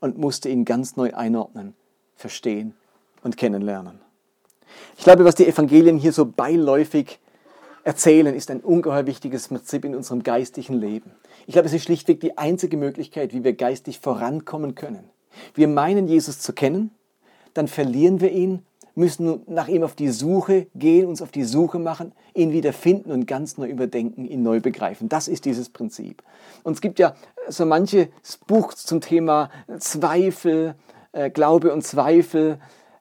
und 0.00 0.18
musste 0.18 0.48
ihn 0.48 0.64
ganz 0.64 0.96
neu 0.96 1.14
einordnen, 1.14 1.74
verstehen 2.14 2.74
und 3.22 3.36
kennenlernen. 3.36 4.00
Ich 4.98 5.04
glaube, 5.04 5.24
was 5.24 5.34
die 5.34 5.46
Evangelien 5.46 5.96
hier 5.96 6.12
so 6.12 6.26
beiläufig 6.26 7.18
erzählen, 7.84 8.34
ist 8.34 8.50
ein 8.50 8.60
ungeheuer 8.60 9.06
wichtiges 9.06 9.48
Prinzip 9.48 9.84
in 9.84 9.94
unserem 9.94 10.22
geistlichen 10.22 10.78
Leben. 10.78 11.12
Ich 11.46 11.52
glaube, 11.52 11.68
es 11.68 11.72
ist 11.72 11.84
schlichtweg 11.84 12.20
die 12.20 12.36
einzige 12.36 12.76
Möglichkeit, 12.76 13.32
wie 13.32 13.44
wir 13.44 13.54
geistig 13.54 14.00
vorankommen 14.00 14.74
können. 14.74 15.10
Wir 15.54 15.68
meinen, 15.68 16.08
Jesus 16.08 16.40
zu 16.40 16.52
kennen, 16.52 16.90
dann 17.54 17.68
verlieren 17.68 18.20
wir 18.20 18.32
ihn 18.32 18.64
müssen 18.96 19.42
nach 19.46 19.68
ihm 19.68 19.82
auf 19.82 19.94
die 19.94 20.08
Suche 20.08 20.66
gehen, 20.74 21.06
uns 21.06 21.20
auf 21.20 21.30
die 21.30 21.44
Suche 21.44 21.78
machen, 21.78 22.12
ihn 22.34 22.50
wieder 22.50 22.72
finden 22.72 23.12
und 23.12 23.26
ganz 23.26 23.58
neu 23.58 23.68
überdenken, 23.68 24.24
ihn 24.24 24.42
neu 24.42 24.60
begreifen. 24.60 25.08
Das 25.08 25.28
ist 25.28 25.44
dieses 25.44 25.68
Prinzip. 25.68 26.22
Und 26.64 26.72
es 26.72 26.80
gibt 26.80 26.98
ja 26.98 27.14
so 27.46 27.66
manches 27.66 28.08
Buch 28.46 28.72
zum 28.72 29.02
Thema 29.02 29.50
Zweifel, 29.78 30.74
äh, 31.12 31.30
Glaube 31.30 31.74
und 31.74 31.82
Zweifel, 31.82 32.58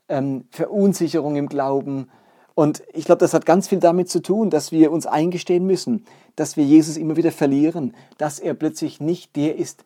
ähm, 0.09 0.43
Verunsicherung 0.51 1.37
im 1.37 1.47
Glauben. 1.47 2.09
Und 2.55 2.83
ich 2.93 3.05
glaube, 3.05 3.19
das 3.19 3.33
hat 3.33 3.45
ganz 3.45 3.69
viel 3.69 3.79
damit 3.79 4.09
zu 4.09 4.21
tun, 4.21 4.49
dass 4.49 4.73
wir 4.73 4.91
uns 4.91 5.05
eingestehen 5.05 5.65
müssen, 5.65 6.05
dass 6.35 6.57
wir 6.57 6.65
Jesus 6.65 6.97
immer 6.97 7.15
wieder 7.15 7.31
verlieren, 7.31 7.95
dass 8.17 8.39
er 8.39 8.53
plötzlich 8.53 8.99
nicht 8.99 9.37
der 9.37 9.57
ist, 9.57 9.85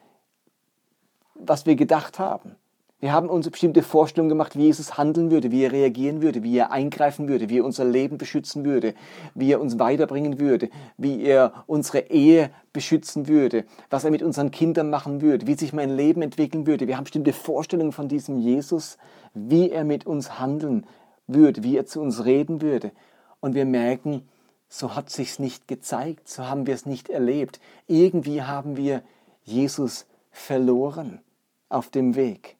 was 1.35 1.67
wir 1.67 1.75
gedacht 1.75 2.17
haben. 2.17 2.55
Wir 3.01 3.13
haben 3.13 3.29
uns 3.29 3.49
bestimmte 3.49 3.81
Vorstellungen 3.81 4.27
gemacht, 4.27 4.57
wie 4.57 4.63
Jesus 4.63 4.97
handeln 4.97 5.31
würde, 5.31 5.51
wie 5.51 5.63
er 5.63 5.71
reagieren 5.71 6.21
würde, 6.21 6.43
wie 6.43 6.57
er 6.57 6.71
eingreifen 6.71 7.29
würde, 7.29 7.47
wie 7.47 7.59
er 7.59 7.63
unser 7.63 7.85
Leben 7.85 8.17
beschützen 8.17 8.65
würde, 8.65 8.93
wie 9.33 9.53
er 9.53 9.61
uns 9.61 9.79
weiterbringen 9.79 10.37
würde, 10.37 10.69
wie 10.97 11.23
er 11.23 11.63
unsere 11.65 12.09
Ehe 12.09 12.51
beschützen 12.73 13.29
würde, 13.29 13.63
was 13.89 14.03
er 14.03 14.11
mit 14.11 14.21
unseren 14.21 14.51
Kindern 14.51 14.89
machen 14.89 15.21
würde, 15.21 15.47
wie 15.47 15.53
sich 15.53 15.71
mein 15.71 15.95
Leben 15.95 16.21
entwickeln 16.21 16.67
würde. 16.67 16.87
Wir 16.87 16.97
haben 16.97 17.05
bestimmte 17.05 17.31
Vorstellungen 17.31 17.93
von 17.93 18.09
diesem 18.09 18.37
Jesus, 18.37 18.97
wie 19.33 19.69
er 19.69 19.85
mit 19.85 20.05
uns 20.05 20.37
handeln 20.37 20.85
würde, 21.25 21.63
wie 21.63 21.77
er 21.77 21.85
zu 21.85 22.01
uns 22.01 22.25
reden 22.25 22.61
würde. 22.61 22.91
Und 23.39 23.55
wir 23.55 23.65
merken, 23.65 24.27
so 24.67 24.93
hat 24.93 25.09
sich's 25.09 25.39
nicht 25.39 25.69
gezeigt, 25.69 26.27
so 26.27 26.49
haben 26.49 26.67
wir 26.67 26.73
es 26.73 26.85
nicht 26.85 27.07
erlebt. 27.07 27.61
Irgendwie 27.87 28.43
haben 28.43 28.75
wir 28.75 29.03
Jesus 29.45 30.05
verloren 30.31 31.21
auf 31.69 31.89
dem 31.89 32.15
Weg 32.17 32.58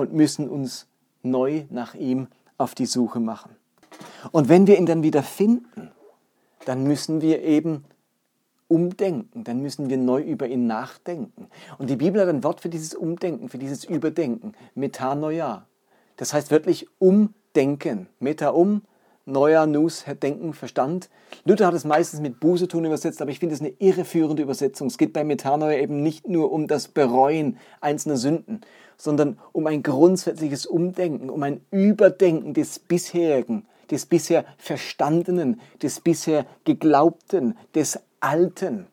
und 0.00 0.12
müssen 0.12 0.48
uns 0.48 0.86
neu 1.22 1.64
nach 1.70 1.94
ihm 1.94 2.28
auf 2.58 2.74
die 2.74 2.86
Suche 2.86 3.20
machen. 3.20 3.56
Und 4.32 4.48
wenn 4.48 4.66
wir 4.66 4.78
ihn 4.78 4.86
dann 4.86 5.02
wieder 5.02 5.22
finden, 5.22 5.90
dann 6.64 6.84
müssen 6.84 7.20
wir 7.20 7.42
eben 7.42 7.84
umdenken, 8.68 9.42
dann 9.44 9.60
müssen 9.60 9.90
wir 9.90 9.96
neu 9.96 10.22
über 10.22 10.46
ihn 10.46 10.66
nachdenken. 10.66 11.48
Und 11.78 11.90
die 11.90 11.96
Bibel 11.96 12.20
hat 12.20 12.28
ein 12.28 12.44
Wort 12.44 12.60
für 12.60 12.68
dieses 12.68 12.94
Umdenken, 12.94 13.48
für 13.48 13.58
dieses 13.58 13.84
Überdenken, 13.84 14.52
Metanoia. 14.74 15.66
Das 16.16 16.32
heißt 16.32 16.50
wirklich 16.50 16.86
umdenken. 16.98 18.08
Meta 18.20 18.50
um, 18.50 18.82
neuer 19.30 19.66
Nus, 19.66 20.04
Denken, 20.22 20.54
Verstand. 20.54 21.08
Luther 21.44 21.66
hat 21.66 21.74
es 21.74 21.84
meistens 21.84 22.20
mit 22.20 22.40
Buße 22.40 22.68
tun 22.68 22.84
übersetzt, 22.84 23.22
aber 23.22 23.30
ich 23.30 23.38
finde 23.38 23.54
es 23.54 23.60
eine 23.60 23.72
irreführende 23.78 24.42
Übersetzung. 24.42 24.88
Es 24.88 24.98
geht 24.98 25.12
bei 25.12 25.24
Metanoia 25.24 25.78
eben 25.78 26.02
nicht 26.02 26.28
nur 26.28 26.52
um 26.52 26.66
das 26.66 26.88
Bereuen 26.88 27.58
einzelner 27.80 28.16
Sünden, 28.16 28.60
sondern 28.96 29.38
um 29.52 29.66
ein 29.66 29.82
grundsätzliches 29.82 30.66
Umdenken, 30.66 31.30
um 31.30 31.42
ein 31.42 31.60
Überdenken 31.70 32.52
des 32.52 32.78
bisherigen, 32.78 33.66
des 33.90 34.06
bisher 34.06 34.44
Verstandenen, 34.58 35.60
des 35.82 36.00
bisher 36.00 36.46
Geglaubten, 36.64 37.56
des 37.74 37.98
Alten. 38.20 38.86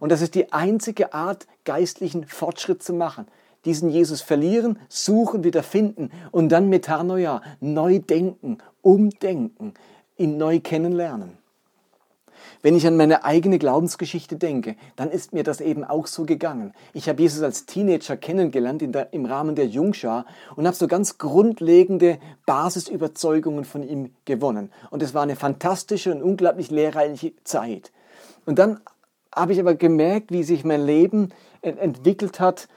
Und 0.00 0.12
das 0.12 0.22
ist 0.22 0.34
die 0.34 0.52
einzige 0.52 1.12
Art, 1.14 1.46
geistlichen 1.64 2.26
Fortschritt 2.26 2.82
zu 2.82 2.92
machen. 2.92 3.26
Diesen 3.64 3.90
Jesus 3.90 4.22
verlieren, 4.22 4.78
suchen, 4.88 5.44
wieder 5.44 5.62
finden 5.62 6.10
und 6.30 6.50
dann 6.50 6.68
Metanoia, 6.68 7.42
neu 7.60 7.98
denken, 7.98 8.58
umdenken, 8.82 9.74
ihn 10.16 10.36
neu 10.36 10.60
kennenlernen. 10.60 11.38
Wenn 12.60 12.76
ich 12.76 12.86
an 12.86 12.96
meine 12.96 13.24
eigene 13.24 13.58
Glaubensgeschichte 13.58 14.36
denke, 14.36 14.74
dann 14.96 15.10
ist 15.10 15.32
mir 15.32 15.44
das 15.44 15.60
eben 15.60 15.84
auch 15.84 16.06
so 16.08 16.24
gegangen. 16.24 16.72
Ich 16.92 17.08
habe 17.08 17.22
Jesus 17.22 17.42
als 17.42 17.66
Teenager 17.66 18.16
kennengelernt 18.16 18.82
der, 18.82 19.12
im 19.12 19.26
Rahmen 19.26 19.54
der 19.54 19.66
Jungschar 19.66 20.26
und 20.56 20.66
habe 20.66 20.76
so 20.76 20.88
ganz 20.88 21.18
grundlegende 21.18 22.18
Basisüberzeugungen 22.46 23.64
von 23.64 23.88
ihm 23.88 24.12
gewonnen. 24.24 24.72
Und 24.90 25.02
es 25.02 25.14
war 25.14 25.22
eine 25.22 25.36
fantastische 25.36 26.12
und 26.12 26.22
unglaublich 26.22 26.70
lehrreiche 26.70 27.32
Zeit. 27.44 27.92
Und 28.44 28.58
dann 28.58 28.80
habe 29.32 29.52
ich 29.52 29.60
aber 29.60 29.74
gemerkt, 29.74 30.32
wie 30.32 30.42
sich 30.42 30.64
mein 30.64 30.84
Leben 30.84 31.30
entwickelt 31.62 32.40
hat. 32.40 32.68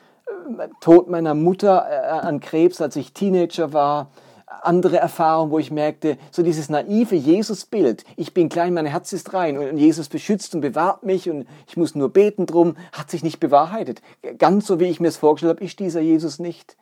Tod 0.79 1.09
meiner 1.09 1.33
Mutter 1.33 1.85
äh, 1.89 2.07
an 2.07 2.39
Krebs, 2.39 2.81
als 2.81 2.95
ich 2.95 3.13
Teenager 3.13 3.73
war, 3.73 4.11
andere 4.61 4.97
Erfahrungen, 4.97 5.51
wo 5.51 5.59
ich 5.59 5.71
merkte, 5.71 6.17
so 6.29 6.43
dieses 6.43 6.69
naive 6.69 7.15
Jesus-Bild, 7.15 8.03
ich 8.15 8.33
bin 8.33 8.49
klein, 8.49 8.73
mein 8.73 8.85
Herz 8.85 9.13
ist 9.13 9.33
rein 9.33 9.57
und 9.57 9.77
Jesus 9.77 10.09
beschützt 10.09 10.53
und 10.53 10.61
bewahrt 10.61 11.03
mich 11.03 11.29
und 11.29 11.47
ich 11.67 11.77
muss 11.77 11.95
nur 11.95 12.09
beten 12.09 12.45
drum, 12.45 12.75
hat 12.91 13.09
sich 13.09 13.23
nicht 13.23 13.39
bewahrheitet. 13.39 14.01
Ganz 14.37 14.67
so, 14.67 14.79
wie 14.79 14.85
ich 14.85 14.99
mir 14.99 15.07
es 15.07 15.17
vorgestellt 15.17 15.55
habe, 15.55 15.65
ist 15.65 15.79
dieser 15.79 16.01
Jesus 16.01 16.39
nicht. 16.39 16.77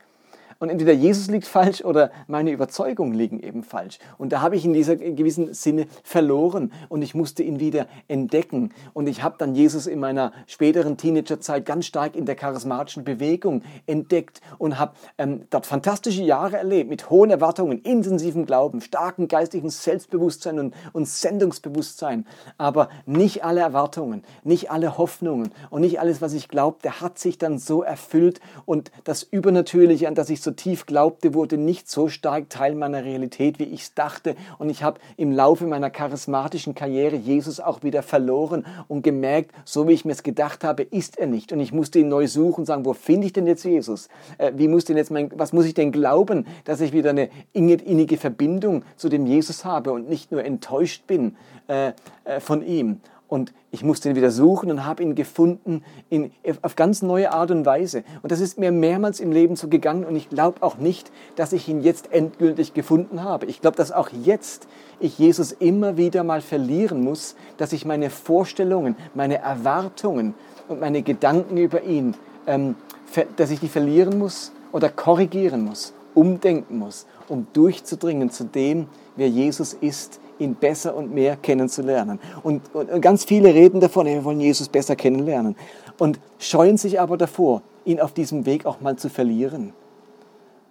Und 0.59 0.69
entweder 0.69 0.91
Jesus 0.91 1.27
liegt 1.27 1.47
falsch 1.47 1.85
oder 1.85 2.11
meine 2.27 2.51
Überzeugungen 2.51 3.13
liegen 3.13 3.39
eben 3.39 3.63
falsch. 3.63 3.97
Und 4.17 4.33
da 4.33 4.41
habe 4.41 4.57
ich 4.57 4.65
in 4.65 4.73
dieser 4.73 4.97
gewissen 4.97 5.53
Sinne 5.53 5.87
verloren 6.03 6.73
und 6.89 7.01
ich 7.01 7.15
musste 7.15 7.43
ihn 7.43 7.61
wieder 7.61 7.87
entdecken. 8.09 8.73
Und 8.93 9.07
ich 9.07 9.23
habe 9.23 9.35
dann 9.37 9.55
Jesus 9.55 9.87
in 9.87 10.01
meiner 10.01 10.33
späteren 10.47 10.97
Teenagerzeit 10.97 11.65
ganz 11.65 11.85
stark 11.85 12.17
in 12.17 12.25
der 12.25 12.35
charismatischen 12.35 13.05
Bewegung 13.05 13.61
entdeckt 13.85 14.41
und 14.57 14.77
habe 14.77 14.93
ähm, 15.17 15.43
dort 15.49 15.65
fantastische 15.65 16.23
Jahre 16.23 16.57
erlebt 16.57 16.89
mit 16.89 17.09
hohen 17.09 17.29
Erwartungen, 17.29 17.79
intensivem 17.79 18.45
Glauben, 18.45 18.81
starkem 18.81 19.29
geistlichen 19.29 19.69
Selbstbewusstsein 19.69 20.59
und, 20.59 20.75
und 20.91 21.07
Sendungsbewusstsein. 21.07 22.27
Aber 22.57 22.89
nicht 23.05 23.45
alle 23.45 23.61
Erwartungen, 23.61 24.23
nicht 24.43 24.71
alle 24.71 24.97
Hoffnungen 24.97 25.53
und 25.69 25.81
nicht 25.81 26.01
alles, 26.01 26.21
was 26.21 26.33
ich 26.33 26.49
glaubte, 26.49 26.99
hat 26.99 27.17
sich 27.17 27.37
dann 27.37 27.59
so 27.59 27.81
erfüllt 27.81 28.41
und 28.65 28.91
das 29.05 29.23
Übernatürliche, 29.23 30.09
an 30.09 30.15
das 30.15 30.29
ich 30.29 30.41
so 30.41 30.48
so 30.49 30.55
tief 30.55 30.87
glaubte, 30.87 31.35
wurde 31.35 31.57
nicht 31.57 31.89
so 31.89 32.07
stark 32.07 32.49
Teil 32.49 32.73
meiner 32.73 33.03
Realität, 33.03 33.59
wie 33.59 33.65
ich 33.65 33.83
es 33.83 33.93
dachte. 33.93 34.35
Und 34.57 34.69
ich 34.69 34.81
habe 34.81 34.99
im 35.15 35.31
Laufe 35.31 35.67
meiner 35.67 35.91
charismatischen 35.91 36.73
Karriere 36.73 37.15
Jesus 37.15 37.59
auch 37.59 37.83
wieder 37.83 38.01
verloren 38.01 38.65
und 38.87 39.03
gemerkt, 39.03 39.51
so 39.63 39.87
wie 39.87 39.93
ich 39.93 40.05
mir 40.05 40.13
es 40.13 40.23
gedacht 40.23 40.63
habe, 40.63 40.81
ist 40.81 41.19
er 41.19 41.27
nicht. 41.27 41.51
Und 41.51 41.59
ich 41.59 41.71
musste 41.71 41.99
ihn 41.99 42.07
neu 42.07 42.27
suchen 42.27 42.61
und 42.61 42.65
sagen, 42.65 42.83
wo 42.83 42.93
finde 42.93 43.27
ich 43.27 43.33
denn 43.33 43.45
jetzt 43.45 43.63
Jesus? 43.63 44.09
Äh, 44.39 44.53
wie 44.55 44.67
muss 44.67 44.85
denn 44.85 44.97
jetzt 44.97 45.11
mein, 45.11 45.29
was 45.35 45.53
muss 45.53 45.65
ich 45.65 45.75
denn 45.75 45.91
glauben, 45.91 46.47
dass 46.63 46.81
ich 46.81 46.93
wieder 46.93 47.11
eine 47.11 47.29
innige 47.53 48.17
Verbindung 48.17 48.83
zu 48.95 49.09
dem 49.09 49.27
Jesus 49.27 49.65
habe 49.65 49.91
und 49.91 50.09
nicht 50.09 50.31
nur 50.31 50.43
enttäuscht 50.43 51.05
bin 51.05 51.35
äh, 51.67 51.91
äh, 52.23 52.39
von 52.39 52.65
ihm? 52.65 53.01
Und 53.29 53.53
ich 53.71 53.83
musste 53.83 54.09
ihn 54.09 54.15
wieder 54.15 54.31
suchen 54.31 54.71
und 54.71 54.85
habe 54.85 55.03
ihn 55.03 55.15
gefunden 55.15 55.83
in, 56.09 56.31
auf 56.63 56.75
ganz 56.75 57.01
neue 57.01 57.31
Art 57.31 57.51
und 57.51 57.65
Weise. 57.65 58.03
Und 58.23 58.31
das 58.31 58.41
ist 58.41 58.57
mir 58.57 58.71
mehrmals 58.71 59.19
im 59.19 59.31
Leben 59.31 59.55
so 59.55 59.67
gegangen 59.67 60.03
und 60.03 60.15
ich 60.15 60.29
glaube 60.29 60.63
auch 60.63 60.77
nicht, 60.77 61.11
dass 61.35 61.53
ich 61.53 61.69
ihn 61.69 61.81
jetzt 61.81 62.11
endgültig 62.11 62.73
gefunden 62.73 63.23
habe. 63.23 63.45
Ich 63.45 63.61
glaube, 63.61 63.77
dass 63.77 63.91
auch 63.91 64.09
jetzt 64.09 64.67
ich 64.99 65.19
Jesus 65.19 65.51
immer 65.51 65.95
wieder 65.95 66.23
mal 66.23 66.41
verlieren 66.41 67.03
muss, 67.03 67.35
dass 67.57 67.71
ich 67.71 67.85
meine 67.85 68.09
Vorstellungen, 68.09 68.95
meine 69.13 69.37
Erwartungen 69.37 70.33
und 70.67 70.79
meine 70.79 71.03
Gedanken 71.03 71.57
über 71.57 71.83
ihn 71.83 72.15
ähm, 72.49 72.75
dass 73.37 73.51
ich 73.51 73.59
die 73.59 73.67
verlieren 73.67 74.17
muss 74.17 74.51
oder 74.71 74.89
korrigieren 74.89 75.63
muss, 75.63 75.93
umdenken 76.13 76.77
muss, 76.77 77.05
um 77.27 77.47
durchzudringen 77.53 78.29
zu 78.29 78.43
dem, 78.43 78.87
wer 79.15 79.29
Jesus 79.29 79.73
ist, 79.73 80.19
ihn 80.39 80.55
besser 80.55 80.95
und 80.95 81.13
mehr 81.13 81.35
kennenzulernen. 81.35 82.19
Und, 82.43 82.73
und, 82.73 83.01
ganz 83.01 83.25
viele 83.25 83.53
reden 83.53 83.79
davon, 83.79 84.05
wir 84.05 84.23
wollen 84.23 84.39
Jesus 84.39 84.69
besser 84.69 84.95
kennenlernen 84.95 85.55
und 85.97 86.19
scheuen 86.37 86.77
sich 86.77 86.99
aber 86.99 87.17
davor, 87.17 87.61
ihn 87.85 87.99
auf 87.99 88.13
diesem 88.13 88.45
Weg 88.45 88.65
auch 88.65 88.81
mal 88.81 88.95
zu 88.95 89.09
verlieren. 89.09 89.73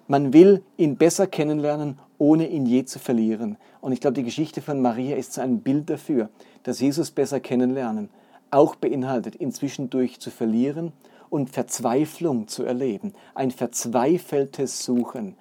Man 0.06 0.32
will 0.32 0.62
ihn 0.76 0.96
besser 0.96 1.26
kennenlernen, 1.26 1.98
ohne 2.16 2.48
ihn 2.48 2.66
je 2.66 2.84
zu 2.84 2.98
verlieren. 2.98 3.58
Und 3.80 3.92
ich 3.92 4.00
glaube, 4.00 4.14
die 4.14 4.24
Geschichte 4.24 4.62
von 4.62 4.80
Maria 4.80 5.16
ist 5.16 5.34
so 5.34 5.40
ein 5.40 5.60
Bild 5.60 5.90
dafür, 5.90 6.30
dass 6.62 6.80
Jesus 6.80 7.10
besser 7.10 7.40
kennenlernen 7.40 8.08
auch 8.50 8.74
beinhaltet, 8.74 9.40
ihn 9.40 9.52
zwischendurch 9.52 10.20
zu 10.20 10.30
verlieren 10.30 10.92
und 11.30 11.50
Verzweiflung 11.50 12.48
zu 12.48 12.64
erleben, 12.64 13.14
ein 13.34 13.50
verzweifeltes 13.50 14.84
Suchen. 14.84 15.36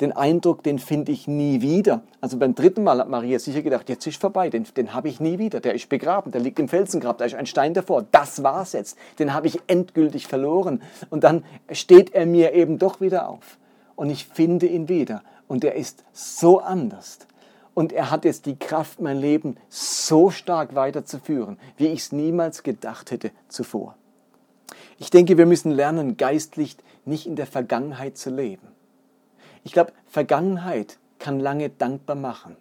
Den 0.00 0.12
Eindruck, 0.12 0.62
den 0.62 0.78
finde 0.78 1.12
ich 1.12 1.28
nie 1.28 1.60
wieder. 1.60 2.02
Also 2.22 2.38
beim 2.38 2.54
dritten 2.54 2.82
Mal 2.84 2.98
hat 2.98 3.08
Maria 3.08 3.38
sicher 3.38 3.60
gedacht, 3.60 3.88
jetzt 3.90 4.06
ist 4.06 4.20
vorbei, 4.20 4.48
den, 4.48 4.64
den 4.76 4.94
habe 4.94 5.08
ich 5.08 5.20
nie 5.20 5.38
wieder. 5.38 5.60
Der 5.60 5.74
ist 5.74 5.90
begraben, 5.90 6.32
der 6.32 6.40
liegt 6.40 6.58
im 6.58 6.68
Felsengrab, 6.68 7.18
da 7.18 7.26
ist 7.26 7.34
ein 7.34 7.46
Stein 7.46 7.74
davor. 7.74 8.06
Das 8.10 8.42
war's 8.42 8.72
jetzt. 8.72 8.96
Den 9.18 9.34
habe 9.34 9.46
ich 9.46 9.60
endgültig 9.66 10.26
verloren. 10.26 10.82
Und 11.10 11.24
dann 11.24 11.44
steht 11.70 12.14
er 12.14 12.24
mir 12.24 12.54
eben 12.54 12.78
doch 12.78 13.00
wieder 13.00 13.28
auf 13.28 13.58
und 13.94 14.08
ich 14.08 14.24
finde 14.26 14.66
ihn 14.66 14.88
wieder. 14.88 15.22
Und 15.46 15.64
er 15.64 15.74
ist 15.74 16.04
so 16.12 16.60
anders. 16.60 17.18
Und 17.74 17.92
er 17.92 18.10
hat 18.10 18.24
jetzt 18.24 18.46
die 18.46 18.58
Kraft, 18.58 19.00
mein 19.00 19.18
Leben 19.18 19.56
so 19.68 20.30
stark 20.30 20.74
weiterzuführen, 20.74 21.58
wie 21.76 21.88
ich 21.88 22.00
es 22.00 22.12
niemals 22.12 22.62
gedacht 22.62 23.10
hätte 23.10 23.30
zuvor. 23.48 23.96
Ich 24.98 25.10
denke, 25.10 25.36
wir 25.36 25.46
müssen 25.46 25.70
lernen, 25.70 26.16
geistlich 26.16 26.76
nicht 27.04 27.26
in 27.26 27.36
der 27.36 27.46
Vergangenheit 27.46 28.16
zu 28.16 28.30
leben. 28.30 28.69
Ich 29.64 29.72
glaube, 29.72 29.92
Vergangenheit 30.06 30.98
kann 31.18 31.38
lange 31.38 31.68
dankbar 31.70 32.16
machen, 32.16 32.56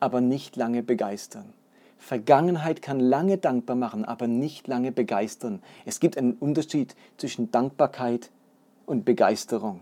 aber 0.00 0.20
nicht 0.20 0.56
lange 0.56 0.82
begeistern. 0.82 1.52
Vergangenheit 1.98 2.80
kann 2.80 3.00
lange 3.00 3.38
dankbar 3.38 3.76
machen, 3.76 4.04
aber 4.04 4.26
nicht 4.26 4.68
lange 4.68 4.92
begeistern. 4.92 5.60
Es 5.84 6.00
gibt 6.00 6.16
einen 6.16 6.34
Unterschied 6.34 6.94
zwischen 7.16 7.50
Dankbarkeit 7.50 8.30
und 8.86 9.04
Begeisterung. 9.04 9.80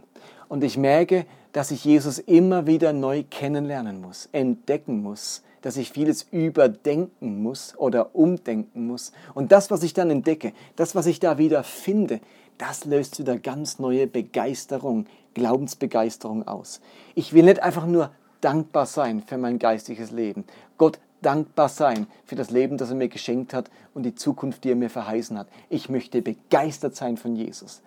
Und 0.48 0.64
ich 0.64 0.78
merke, 0.78 1.26
dass 1.52 1.70
ich 1.70 1.84
Jesus 1.84 2.18
immer 2.18 2.66
wieder 2.66 2.92
neu 2.92 3.24
kennenlernen 3.28 4.00
muss, 4.00 4.28
entdecken 4.32 5.02
muss, 5.02 5.42
dass 5.62 5.76
ich 5.76 5.90
vieles 5.90 6.22
überdenken 6.30 7.42
muss 7.42 7.76
oder 7.76 8.14
umdenken 8.14 8.86
muss. 8.86 9.12
Und 9.34 9.52
das, 9.52 9.70
was 9.70 9.82
ich 9.82 9.94
dann 9.94 10.10
entdecke, 10.10 10.52
das, 10.76 10.94
was 10.94 11.06
ich 11.06 11.18
da 11.18 11.38
wieder 11.38 11.64
finde, 11.64 12.20
das 12.58 12.84
löst 12.84 13.18
wieder 13.18 13.38
ganz 13.38 13.78
neue 13.78 14.06
Begeisterung, 14.06 15.06
Glaubensbegeisterung 15.36 16.48
aus. 16.48 16.80
Ich 17.14 17.34
will 17.34 17.44
nicht 17.44 17.62
einfach 17.62 17.84
nur 17.84 18.10
dankbar 18.40 18.86
sein 18.86 19.22
für 19.26 19.36
mein 19.36 19.58
geistiges 19.58 20.10
Leben. 20.10 20.44
Gott 20.78 20.98
dankbar 21.20 21.68
sein 21.68 22.06
für 22.24 22.36
das 22.36 22.50
Leben, 22.50 22.78
das 22.78 22.88
er 22.88 22.96
mir 22.96 23.08
geschenkt 23.08 23.52
hat 23.52 23.70
und 23.92 24.04
die 24.04 24.14
Zukunft, 24.14 24.64
die 24.64 24.70
er 24.70 24.76
mir 24.76 24.88
verheißen 24.88 25.38
hat. 25.38 25.48
Ich 25.68 25.90
möchte 25.90 26.22
begeistert 26.22 26.96
sein 26.96 27.18
von 27.18 27.36
Jesus. 27.36 27.82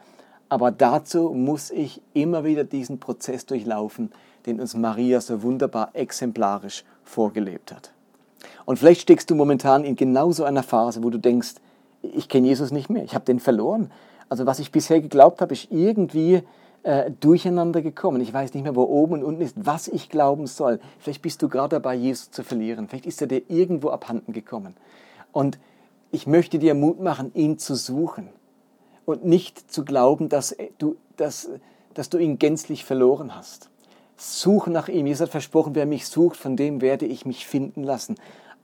Aber 0.47 0.69
dazu 0.69 1.29
muss 1.29 1.71
ich 1.71 2.03
immer 2.13 2.43
wieder 2.43 2.63
diesen 2.63 2.99
Prozess 2.99 3.47
durchlaufen, 3.47 4.11
den 4.45 4.59
uns 4.59 4.75
Maria 4.75 5.19
so 5.19 5.41
wunderbar 5.41 5.89
exemplarisch 5.93 6.83
vorgelebt 7.03 7.71
hat. 7.71 7.91
Und 8.65 8.77
vielleicht 8.77 9.01
steckst 9.01 9.31
du 9.31 9.35
momentan 9.35 9.83
in 9.83 9.95
genau 9.95 10.31
so 10.31 10.43
einer 10.43 10.63
Phase, 10.63 11.03
wo 11.03 11.09
du 11.09 11.17
denkst, 11.17 11.55
ich 12.03 12.29
kenne 12.29 12.47
Jesus 12.47 12.71
nicht 12.71 12.91
mehr, 12.91 13.03
ich 13.03 13.15
habe 13.15 13.25
den 13.25 13.39
verloren. 13.39 13.91
Also 14.29 14.45
was 14.45 14.59
ich 14.59 14.71
bisher 14.71 15.01
geglaubt 15.01 15.41
habe, 15.41 15.53
ist 15.53 15.71
irgendwie 15.71 16.43
äh, 16.83 17.11
durcheinander 17.19 17.81
gekommen. 17.81 18.21
Ich 18.21 18.33
weiß 18.33 18.53
nicht 18.53 18.63
mehr, 18.63 18.75
wo 18.75 18.83
oben 18.83 19.13
und 19.13 19.23
unten 19.23 19.41
ist, 19.41 19.55
was 19.57 19.87
ich 19.87 20.09
glauben 20.09 20.47
soll. 20.47 20.79
Vielleicht 20.99 21.21
bist 21.21 21.41
du 21.41 21.49
gerade 21.49 21.75
dabei, 21.75 21.95
Jesus 21.95 22.31
zu 22.31 22.43
verlieren. 22.43 22.87
Vielleicht 22.87 23.05
ist 23.05 23.21
er 23.21 23.27
dir 23.27 23.41
irgendwo 23.49 23.89
abhanden 23.89 24.33
gekommen. 24.33 24.75
Und 25.31 25.59
ich 26.11 26.25
möchte 26.25 26.57
dir 26.57 26.73
Mut 26.75 26.99
machen, 26.99 27.31
ihn 27.33 27.57
zu 27.57 27.75
suchen 27.75 28.29
und 29.05 29.25
nicht 29.25 29.71
zu 29.71 29.83
glauben, 29.83 30.29
dass 30.29 30.55
du, 30.77 30.95
dass, 31.17 31.49
dass 31.93 32.09
du 32.09 32.17
ihn 32.17 32.39
gänzlich 32.39 32.85
verloren 32.85 33.35
hast. 33.35 33.69
Suche 34.15 34.69
nach 34.69 34.87
ihm. 34.87 35.05
Jesus 35.05 35.21
hat 35.21 35.29
versprochen, 35.29 35.75
wer 35.75 35.85
mich 35.85 36.07
sucht, 36.07 36.37
von 36.37 36.55
dem 36.55 36.81
werde 36.81 37.05
ich 37.05 37.25
mich 37.25 37.45
finden 37.45 37.83
lassen. 37.83 38.15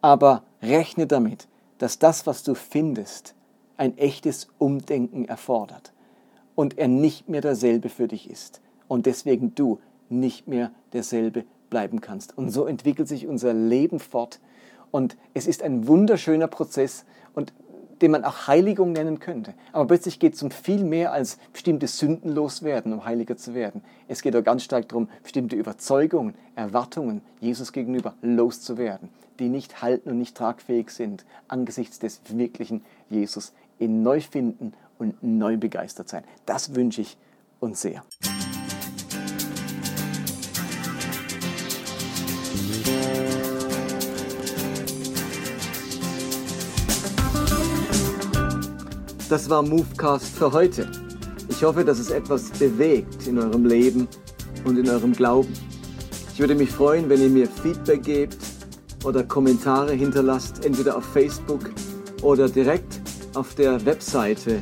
Aber 0.02 0.44
rechne 0.62 1.08
damit, 1.08 1.48
dass 1.78 2.00
das, 2.00 2.26
was 2.26 2.44
du 2.44 2.56
findest, 2.56 3.36
ein 3.78 3.98
echtes 3.98 4.48
Umdenken 4.58 5.26
erfordert 5.26 5.92
und 6.56 6.78
er 6.78 6.88
nicht 6.88 7.30
mehr 7.30 7.42
derselbe 7.42 7.90
für 7.90 8.08
dich 8.08 8.30
ist 8.30 8.62
und 8.88 9.06
deswegen 9.06 9.54
du 9.56 9.80
nicht 10.10 10.48
mehr 10.48 10.72
derselbe 10.94 11.46
bleiben 11.70 12.02
kannst. 12.02 12.38
Und 12.38 12.52
so 12.52 12.66
entwickelt 12.66 13.08
sich 13.08 13.28
unser 13.28 13.54
Leben 13.54 14.00
fort 14.00 14.40
und 14.92 15.18
es 15.34 15.48
ist 15.48 15.62
ein 15.62 15.88
wunderschöner 15.88 16.48
Prozess 16.48 17.06
und 17.34 17.54
den 18.02 18.12
man 18.12 18.26
auch 18.26 18.48
Heiligung 18.48 18.92
nennen 18.92 19.20
könnte. 19.20 19.54
Aber 19.72 19.88
plötzlich 19.88 20.20
geht 20.20 20.34
es 20.34 20.44
um 20.44 20.52
viel 20.52 20.84
mehr 20.84 21.14
als 21.14 21.38
bestimmte 21.54 21.88
Sünden 21.88 22.32
loswerden, 22.32 22.94
um 22.94 23.06
heiliger 23.06 23.38
zu 23.38 23.54
werden. 23.54 23.82
Es 24.08 24.22
geht 24.22 24.36
auch 24.36 24.44
ganz 24.44 24.64
stark 24.64 24.90
darum, 24.90 25.10
bestimmte 25.24 25.56
Überzeugungen, 25.56 26.36
Erwartungen 26.56 27.22
Jesus 27.40 27.72
gegenüber 27.72 28.14
loszuwerden, 28.22 29.10
die 29.40 29.50
nicht 29.50 29.82
halten 29.82 30.10
und 30.10 30.18
nicht 30.18 30.36
tragfähig 30.36 30.90
sind 30.90 31.26
angesichts 31.48 32.00
des 32.00 32.22
wirklichen 32.30 32.84
Jesus. 33.10 33.54
In 33.80 34.04
neu 34.04 34.22
finden 34.22 34.74
und 34.98 35.22
neu 35.22 35.58
begeistert 35.58 36.10
sein. 36.10 36.24
Das 36.46 36.76
wünsche 36.76 37.02
ich 37.02 37.18
uns 37.60 37.82
sehr. 37.82 38.04
Das 49.28 49.50
war 49.50 49.64
Movecast 49.64 50.38
für 50.38 50.52
heute. 50.52 50.88
Ich 51.50 51.64
hoffe, 51.64 51.84
dass 51.84 51.98
es 51.98 52.12
etwas 52.12 52.52
bewegt 52.52 53.26
in 53.26 53.40
eurem 53.40 53.66
Leben 53.66 54.08
und 54.66 54.78
in 54.78 54.88
eurem 54.88 55.14
Glauben. 55.14 55.52
Ich 56.32 56.40
würde 56.40 56.54
mich 56.54 56.70
freuen, 56.70 57.10
wenn 57.10 57.22
ihr 57.22 57.30
mir 57.30 57.48
Feedback 57.48 58.04
gebt 58.04 58.38
oder 59.04 59.24
Kommentare 59.24 59.94
hinterlasst, 59.94 60.64
entweder 60.64 60.98
auf 60.98 61.06
Facebook 61.06 61.72
oder 62.22 62.50
direkt 62.50 63.02
auf 63.34 63.56
der 63.56 63.84
Webseite 63.86 64.62